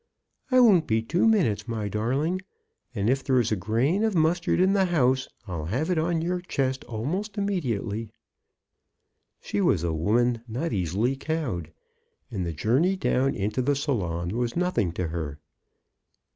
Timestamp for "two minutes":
1.03-1.67